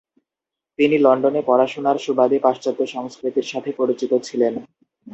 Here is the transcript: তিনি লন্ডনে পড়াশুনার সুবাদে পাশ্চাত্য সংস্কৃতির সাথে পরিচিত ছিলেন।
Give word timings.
তিনি 0.79 0.95
লন্ডনে 0.97 1.41
পড়াশুনার 1.45 1.97
সুবাদে 1.97 2.37
পাশ্চাত্য 2.39 2.81
সংস্কৃতির 2.87 3.47
সাথে 3.51 3.71
পরিচিত 3.77 4.11
ছিলেন। 4.23 4.53